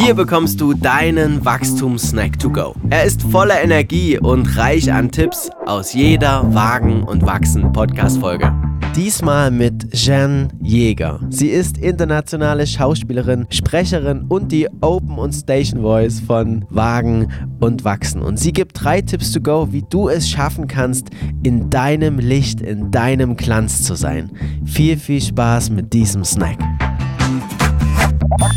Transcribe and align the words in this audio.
Hier 0.00 0.14
bekommst 0.14 0.60
du 0.60 0.74
deinen 0.74 1.44
Wachstumssnack 1.44 2.38
to 2.38 2.48
go. 2.48 2.72
Er 2.88 3.02
ist 3.02 3.20
voller 3.20 3.60
Energie 3.60 4.16
und 4.16 4.56
reich 4.56 4.92
an 4.92 5.10
Tipps 5.10 5.50
aus 5.66 5.92
jeder 5.92 6.54
Wagen 6.54 7.02
und 7.02 7.26
Wachsen 7.26 7.72
Podcast-Folge. 7.72 8.52
Diesmal 8.94 9.50
mit 9.50 9.92
Jeanne 9.92 10.50
Jäger. 10.62 11.18
Sie 11.30 11.48
ist 11.48 11.78
internationale 11.78 12.64
Schauspielerin, 12.64 13.48
Sprecherin 13.50 14.26
und 14.28 14.52
die 14.52 14.68
Open- 14.82 15.18
und 15.18 15.32
Station 15.32 15.82
Voice 15.82 16.20
von 16.20 16.64
Wagen 16.70 17.32
und 17.58 17.84
Wachsen. 17.84 18.22
Und 18.22 18.38
sie 18.38 18.52
gibt 18.52 18.80
drei 18.80 19.00
Tipps 19.00 19.32
to 19.32 19.40
go, 19.40 19.66
wie 19.72 19.82
du 19.90 20.08
es 20.08 20.30
schaffen 20.30 20.68
kannst, 20.68 21.08
in 21.42 21.70
deinem 21.70 22.20
Licht, 22.20 22.60
in 22.60 22.92
deinem 22.92 23.36
Glanz 23.36 23.82
zu 23.82 23.96
sein. 23.96 24.30
Viel, 24.64 24.96
viel 24.96 25.20
Spaß 25.20 25.70
mit 25.70 25.92
diesem 25.92 26.22
Snack. 26.22 26.58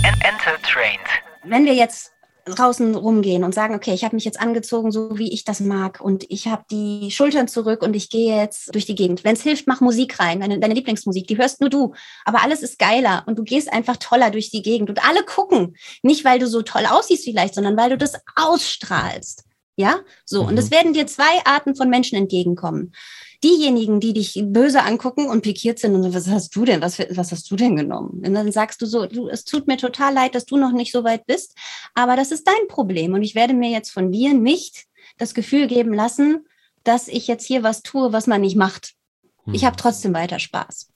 Enter 0.03 0.61
trained. 0.61 1.30
Wenn 1.52 1.65
wir 1.65 1.73
jetzt 1.73 2.13
draußen 2.45 2.95
rumgehen 2.95 3.44
und 3.44 3.53
sagen, 3.53 3.75
okay, 3.75 3.94
ich 3.94 4.05
habe 4.05 4.16
mich 4.16 4.23
jetzt 4.23 4.39
angezogen, 4.39 4.89
so 4.94 5.17
wie 5.17 5.34
ich 5.34 5.44
das 5.44 5.59
mag 5.59 5.99
und 5.99 6.23
ich 6.30 6.48
habe 6.48 6.63
die 6.71 7.12
Schultern 7.12 7.49
zurück 7.49 7.84
und 7.84 7.94
ich 7.94 8.09
gehe 8.09 8.38
jetzt 8.38 8.73
durch 8.73 8.85
die 8.85 8.95
Gegend. 8.95 9.25
Wenn 9.25 9.34
es 9.34 9.44
hilft, 9.44 9.67
mach 9.67 9.81
Musik 9.81 10.17
rein, 10.17 10.39
deine, 10.39 10.59
deine 10.59 10.73
Lieblingsmusik, 10.73 11.27
die 11.27 11.38
hörst 11.38 11.59
nur 11.59 11.70
du. 11.70 11.94
Aber 12.23 12.41
alles 12.41 12.63
ist 12.63 12.80
geiler 12.80 13.23
und 13.27 13.38
du 13.38 13.44
gehst 13.44 13.72
einfach 13.72 13.98
toller 13.98 14.31
durch 14.31 14.49
die 14.49 14.61
Gegend 14.61 14.89
und 14.89 15.05
alle 15.05 15.25
gucken. 15.25 15.75
Nicht, 16.03 16.23
weil 16.23 16.39
du 16.39 16.48
so 16.48 16.61
toll 16.61 16.85
aussiehst 16.89 17.25
vielleicht, 17.25 17.53
sondern 17.53 17.75
weil 17.75 17.89
du 17.89 17.97
das 17.97 18.13
ausstrahlst. 18.38 19.44
Ja, 19.75 19.99
so. 20.25 20.43
Mhm. 20.43 20.49
Und 20.49 20.59
es 20.59 20.71
werden 20.71 20.93
dir 20.93 21.07
zwei 21.07 21.43
Arten 21.45 21.75
von 21.75 21.89
Menschen 21.89 22.17
entgegenkommen 22.17 22.91
diejenigen, 23.43 23.99
die 23.99 24.13
dich 24.13 24.41
böse 24.45 24.84
angucken 24.84 25.27
und 25.27 25.41
pikiert 25.41 25.80
sind 25.80 25.95
und 25.95 26.03
so, 26.03 26.13
was 26.13 26.27
hast 26.30 26.55
du 26.55 26.66
denn, 26.66 26.81
was, 26.81 26.99
was 26.99 27.31
hast 27.31 27.49
du 27.49 27.55
denn 27.55 27.75
genommen? 27.75 28.21
Und 28.25 28.34
dann 28.34 28.52
sagst 28.52 28.81
du 28.81 28.85
so, 28.85 29.07
du, 29.07 29.30
es 29.30 29.45
tut 29.45 29.67
mir 29.67 29.77
total 29.77 30.13
leid, 30.13 30.35
dass 30.35 30.45
du 30.45 30.57
noch 30.57 30.71
nicht 30.71 30.91
so 30.91 31.03
weit 31.03 31.25
bist, 31.25 31.55
aber 31.95 32.16
das 32.16 32.31
ist 32.31 32.47
dein 32.47 32.67
Problem 32.67 33.13
und 33.13 33.23
ich 33.23 33.35
werde 33.35 33.53
mir 33.53 33.70
jetzt 33.70 33.91
von 33.91 34.11
dir 34.11 34.33
nicht 34.33 34.86
das 35.17 35.33
Gefühl 35.33 35.67
geben 35.67 35.94
lassen, 35.94 36.45
dass 36.83 37.08
ich 37.08 37.27
jetzt 37.27 37.45
hier 37.45 37.64
was 37.64 37.81
tue, 37.81 38.14
was 38.14 38.27
man 38.27 38.42
nicht 38.42 38.55
macht. 38.55 38.94
Ich 39.52 39.66
habe 39.66 39.75
trotzdem 39.75 40.14
weiter 40.14 40.39
Spaß. 40.39 40.89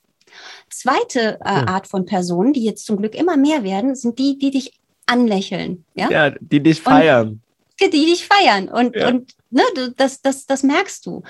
Zweite 0.70 1.40
äh, 1.44 1.60
hm. 1.60 1.68
Art 1.68 1.88
von 1.88 2.04
Personen, 2.04 2.52
die 2.52 2.64
jetzt 2.64 2.86
zum 2.86 2.96
Glück 2.96 3.14
immer 3.14 3.36
mehr 3.36 3.64
werden, 3.64 3.94
sind 3.96 4.18
die, 4.18 4.38
die 4.38 4.52
dich 4.52 4.78
anlächeln. 5.06 5.84
Ja, 5.94 6.10
ja 6.10 6.30
die 6.40 6.62
dich 6.62 6.80
feiern. 6.80 7.28
Und 7.28 7.42
die 7.80 8.06
dich 8.06 8.26
feiern. 8.26 8.68
Und, 8.68 8.96
ja. 8.96 9.08
und 9.08 9.32
ne, 9.50 9.62
das, 9.96 10.22
das, 10.22 10.46
das 10.46 10.62
merkst 10.62 11.06
du. 11.06 11.22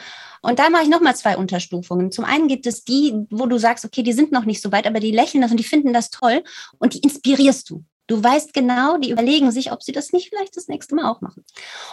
Und 0.43 0.59
da 0.59 0.71
mache 0.71 0.85
ich 0.85 0.89
nochmal 0.89 1.17
zwei 1.17 1.37
Unterstufungen. 1.37 2.13
Zum 2.13 2.25
einen 2.25 2.49
gibt 2.49 2.67
es 2.67 2.85
die, 2.85 3.15
wo 3.31 3.47
du 3.47 3.59
sagst, 3.59 3.85
okay, 3.85 4.03
die 4.03 4.13
sind 4.13 4.33
noch 4.33 4.45
nicht 4.45 4.63
so 4.63 4.71
weit, 4.73 4.87
aber 4.87 5.01
die 5.01 5.11
lächeln 5.11 5.43
das 5.43 5.51
und 5.51 5.57
die 5.59 5.65
finden 5.65 5.93
das 5.93 6.11
toll 6.11 6.43
und 6.79 6.95
die 6.95 7.01
inspirierst 7.01 7.69
du. 7.71 7.85
Du 8.09 8.23
weißt 8.23 8.55
genau, 8.55 8.99
die 8.99 9.11
überlegen 9.11 9.51
sich, 9.51 9.73
ob 9.73 9.83
sie 9.83 9.91
das 9.91 10.13
nicht 10.13 10.29
vielleicht 10.29 10.57
das 10.57 10.69
nächste 10.69 10.95
Mal 10.95 11.11
auch 11.11 11.21
machen. 11.21 11.45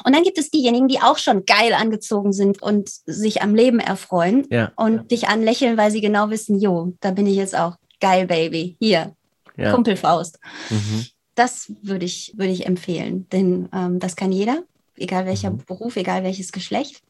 Und 0.04 0.16
dann 0.16 0.22
gibt 0.22 0.38
es 0.38 0.52
diejenigen, 0.52 0.88
die 0.88 1.02
auch 1.02 1.18
schon 1.18 1.46
geil 1.46 1.74
angezogen 1.74 2.34
sind 2.34 2.62
und 2.62 2.92
sich 3.08 3.42
am 3.42 3.56
Leben 3.56 3.80
erfreuen 3.80 4.46
ja. 4.52 4.72
und 4.76 4.96
ja. 4.96 5.04
dich 5.04 5.28
anlächeln, 5.28 5.76
weil 5.76 5.90
sie 5.90 6.02
genau 6.02 6.30
wissen, 6.30 6.59
jo, 6.59 6.94
da 7.00 7.12
bin 7.12 7.26
ich 7.26 7.36
jetzt 7.36 7.58
auch. 7.58 7.78
Geil, 8.00 8.28
Baby. 8.28 8.76
Hier, 8.80 9.16
ja. 9.58 9.72
Kumpelfaust. 9.74 10.38
Mhm. 10.70 11.08
Das 11.36 11.72
würde 11.81 12.06
ich, 12.06 12.34
würde 12.36 12.52
ich 12.52 12.66
empfehlen, 12.66 13.28
denn 13.31 13.70
ähm, 13.73 14.00
das 14.00 14.16
kann 14.16 14.31
jeder, 14.31 14.64
egal 14.98 15.26
welcher 15.26 15.52
mhm. 15.52 15.64
Beruf, 15.66 15.95
egal 15.95 16.23
welches 16.23 16.52
Geschlecht 16.52 17.02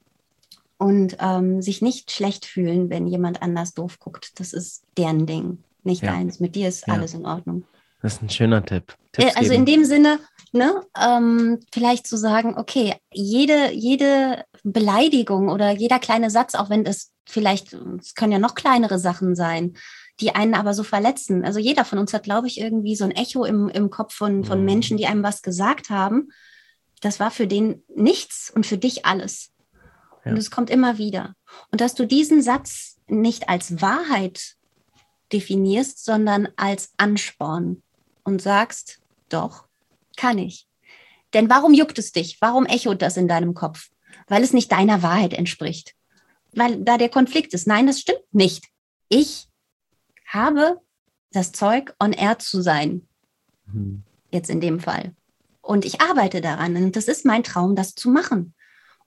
und 0.78 1.18
ähm, 1.20 1.62
sich 1.62 1.82
nicht 1.82 2.12
schlecht 2.12 2.46
fühlen, 2.46 2.90
wenn 2.90 3.08
jemand 3.08 3.42
anders 3.42 3.74
doof 3.74 4.00
guckt. 4.00 4.40
Das 4.40 4.54
ist 4.54 4.84
deren 4.98 5.26
Ding, 5.26 5.60
nicht 5.84 6.04
ja. 6.04 6.12
deins. 6.12 6.40
Mit 6.40 6.56
dir 6.56 6.68
ist 6.68 6.88
ja. 6.88 6.94
alles 6.94 7.14
in 7.14 7.26
Ordnung. 7.26 7.64
Das 8.02 8.16
ist 8.16 8.22
ein 8.22 8.30
schöner 8.30 8.66
Tipp. 8.66 8.96
Tipps 9.14 9.34
äh, 9.34 9.38
also 9.38 9.52
geben. 9.52 9.62
in 9.62 9.66
dem 9.66 9.86
Sinne, 9.86 10.20
ne, 10.52 10.82
ähm, 11.02 11.60
vielleicht 11.72 12.06
zu 12.06 12.18
sagen, 12.18 12.58
okay, 12.58 12.96
jede, 13.14 13.72
jede 13.72 14.44
Beleidigung 14.64 15.48
oder 15.48 15.72
jeder 15.72 16.00
kleine 16.00 16.30
Satz, 16.30 16.54
auch 16.54 16.70
wenn 16.70 16.86
es 16.86 17.12
vielleicht, 17.26 17.74
es 17.74 18.14
können 18.16 18.34
ja 18.34 18.40
noch 18.40 18.56
kleinere 18.56 19.00
Sachen 19.00 19.36
sein, 19.36 19.78
die 20.20 20.36
einen 20.36 20.54
aber 20.54 20.74
so 20.74 20.84
verletzen. 20.84 21.44
Also 21.44 21.60
jeder 21.60 21.86
von 21.86 21.98
uns 22.00 22.14
hat, 22.14 22.24
glaube 22.24 22.48
ich, 22.48 22.60
irgendwie 22.60 22.96
so 22.96 23.04
ein 23.04 23.12
Echo 23.12 23.46
im, 23.46 23.70
im 23.70 23.90
Kopf 23.90 24.14
von, 24.14 24.44
von 24.44 24.60
mhm. 24.60 24.66
Menschen, 24.66 24.98
die 24.98 25.08
einem 25.08 25.24
was 25.24 25.42
gesagt 25.42 25.90
haben. 25.90 26.30
Das 27.02 27.20
war 27.20 27.32
für 27.32 27.48
den 27.48 27.84
nichts 27.96 28.52
und 28.54 28.66
für 28.66 28.78
dich 28.78 29.06
alles. 29.06 29.52
Ja. 30.24 30.32
Und 30.32 30.38
es 30.38 30.52
kommt 30.52 30.70
immer 30.70 30.98
wieder. 30.98 31.36
Und 31.72 31.82
dass 31.82 31.96
du 31.96 32.06
diesen 32.06 32.42
Satz 32.42 33.00
nicht 33.08 33.50
als 33.50 33.82
Wahrheit 33.82 34.56
definierst, 35.32 36.06
sondern 36.06 36.48
als 36.56 36.94
Ansporn 36.98 37.82
und 38.24 38.42
sagst, 38.42 39.00
doch, 39.30 39.66
kann 40.16 40.38
ich. 40.38 40.68
Denn 41.34 41.50
warum 41.50 41.74
juckt 41.74 41.98
es 41.98 42.12
dich? 42.12 42.38
Warum 42.40 42.66
echot 42.66 43.02
das 43.02 43.18
in 43.18 43.28
deinem 43.28 43.56
Kopf? 43.56 43.90
Weil 44.28 44.44
es 44.44 44.54
nicht 44.54 44.72
deiner 44.72 45.02
Wahrheit 45.02 45.34
entspricht. 45.34 45.96
Weil 46.54 46.84
da 46.84 46.98
der 46.98 47.10
Konflikt 47.10 47.54
ist. 47.56 47.66
Nein, 47.66 47.88
das 47.88 48.00
stimmt 48.00 48.22
nicht. 48.32 48.66
Ich 49.10 49.48
habe 50.34 50.80
das 51.32 51.52
Zeug, 51.52 51.94
on 52.00 52.14
air 52.14 52.40
zu 52.40 52.62
sein. 52.62 53.08
Mhm. 53.72 54.04
Jetzt 54.32 54.50
in 54.50 54.62
dem 54.62 54.80
Fall. 54.80 55.14
Und 55.62 55.86
ich 55.86 56.02
arbeite 56.02 56.42
daran. 56.42 56.76
Und 56.76 56.96
das 56.96 57.08
ist 57.08 57.26
mein 57.26 57.44
Traum, 57.44 57.76
das 57.76 57.96
zu 57.96 58.10
machen. 58.10 58.54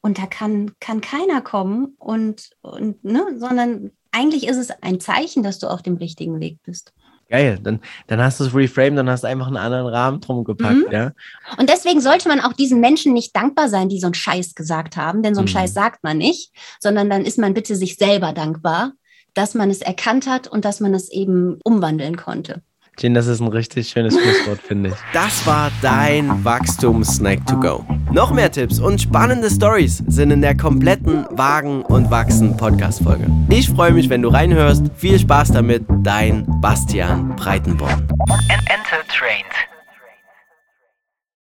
Und 0.01 0.19
da 0.19 0.27
kann, 0.27 0.73
kann 0.81 1.01
keiner 1.01 1.41
kommen 1.41 1.97
und, 1.99 2.51
und 2.61 3.03
ne, 3.05 3.25
sondern 3.39 3.91
eigentlich 4.13 4.47
ist 4.47 4.57
es 4.57 4.71
ein 4.83 5.01
Zeichen, 5.01 5.43
dass 5.43 5.59
du 5.59 5.67
auf 5.67 5.83
dem 5.83 5.97
richtigen 5.97 6.41
Weg 6.41 6.59
bist. 6.63 6.93
Geil, 7.29 7.59
dann, 7.61 7.81
dann 8.07 8.23
hast 8.23 8.39
du 8.39 8.45
es 8.45 8.55
reframed, 8.55 8.99
dann 8.99 9.11
hast 9.11 9.25
du 9.25 9.29
einfach 9.29 9.49
einen 9.49 9.57
anderen 9.57 9.89
Rahmen 9.89 10.21
drum 10.21 10.45
gepackt, 10.45 10.87
mhm. 10.87 10.93
ja. 10.93 11.13
Und 11.59 11.69
deswegen 11.69 12.01
sollte 12.01 12.29
man 12.29 12.41
auch 12.41 12.53
diesen 12.53 12.79
Menschen 12.79 13.15
nicht 13.15 13.35
dankbar 13.35 13.69
sein, 13.69 13.89
die 13.89 13.99
so 13.99 14.07
einen 14.07 14.15
Scheiß 14.15 14.55
gesagt 14.55 14.97
haben, 14.97 15.25
denn 15.25 15.35
so 15.35 15.41
einen 15.41 15.49
mhm. 15.49 15.53
Scheiß 15.53 15.75
sagt 15.75 16.05
man 16.05 16.19
nicht, 16.19 16.53
sondern 16.79 17.11
dann 17.11 17.25
ist 17.25 17.39
man 17.39 17.53
bitte 17.53 17.75
sich 17.75 17.97
selber 17.97 18.33
dankbar, 18.33 18.93
dass 19.37 19.55
man 19.55 19.71
es 19.71 19.83
erkannt 19.83 20.27
hat 20.27 20.49
und 20.49 20.65
dass 20.65 20.81
man 20.81 20.95
es 20.95 21.11
eben 21.11 21.59
umwandeln 21.63 22.17
konnte. 22.17 22.63
Jean, 22.99 23.13
das 23.13 23.27
ist 23.27 23.41
ein 23.41 23.49
richtig 23.49 23.91
schönes 23.91 24.15
Schlusswort, 24.15 24.59
finde 24.59 24.89
ich. 24.89 24.95
Das 25.13 25.47
war 25.47 25.71
dein 25.83 26.43
Wachstum-Snack 26.43 27.47
to 27.47 27.61
go. 27.61 27.85
Noch 28.11 28.33
mehr 28.33 28.51
Tipps 28.51 28.81
und 28.81 29.03
spannende 29.03 29.51
Stories 29.51 30.03
sind 30.07 30.31
in 30.31 30.41
der 30.41 30.57
kompletten 30.57 31.27
Wagen 31.31 31.83
und 31.83 32.11
Wachsen 32.11 32.57
Podcast-Folge. 32.57 33.27
Ich 33.51 33.69
freue 33.69 33.93
mich, 33.93 34.09
wenn 34.09 34.23
du 34.23 34.31
reinhörst. 34.31 34.85
Viel 34.97 35.19
Spaß 35.19 35.53
damit, 35.53 35.85
dein 36.03 36.47
Bastian 36.63 37.37
Breitenborn. 37.37 38.09
Enter 38.49 39.07
Trained. 39.09 39.76